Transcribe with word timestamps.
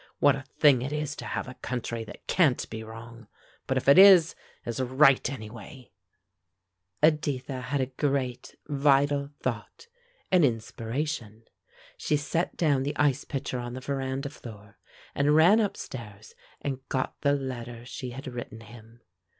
What 0.17 0.35
a 0.35 0.45
thing 0.57 0.81
it 0.81 0.91
is 0.91 1.15
to 1.17 1.25
have 1.25 1.47
a 1.47 1.53
country 1.61 2.03
that 2.05 2.25
can't 2.25 2.67
be 2.71 2.83
wrong, 2.83 3.27
but 3.67 3.77
if 3.77 3.87
it 3.87 3.99
is, 3.99 4.33
is 4.65 4.81
right 4.81 5.29
anyway!" 5.29 5.91
Editha 7.03 7.61
had 7.61 7.81
a 7.81 7.85
great, 7.85 8.55
vital 8.65 9.29
thought, 9.41 9.85
an 10.31 10.43
inspiration. 10.43 11.43
She 11.97 12.17
set 12.17 12.57
down 12.57 12.81
the 12.81 12.97
ice 12.97 13.25
pitcher 13.25 13.59
on 13.59 13.75
the 13.75 13.79
veranda 13.79 14.29
floor, 14.31 14.79
and 15.13 15.35
ran 15.35 15.59
up 15.59 15.77
stairs 15.77 16.33
and 16.61 16.79
got 16.89 17.21
the 17.21 17.33
letter 17.33 17.85
she 17.85 18.09
had 18.09 18.25
written 18.25 18.61
him. 18.61 19.01